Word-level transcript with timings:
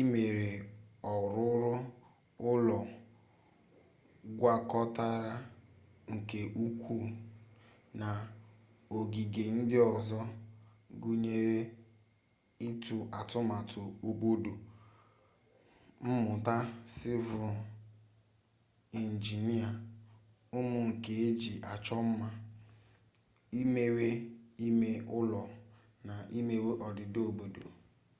imewe 0.00 0.48
ọrụrụ 1.12 1.70
ụlọ 2.50 2.78
gwakọtara 4.38 5.34
nke 6.14 6.40
ukwuu 6.64 7.06
na 8.00 8.08
ogige 8.96 9.44
ndị 9.56 9.76
ọzọ 9.94 10.20
gụnyere 11.02 11.58
ịtụ 12.68 12.96
atụmatụ 13.18 13.80
obodo 14.08 14.52
mmụta 16.04 16.54
sịvịl 16.94 17.44
injinịa 19.00 19.68
ụmụ 20.58 20.78
nka 20.88 21.12
eji 21.26 21.52
achọ 21.72 21.96
mma 22.08 22.28
imewe 23.60 24.06
ime 24.66 24.90
ụlọ 25.18 25.40
na 26.06 26.14
imewe 26.38 26.70
odida 26.86 27.20
obodo 27.30 27.62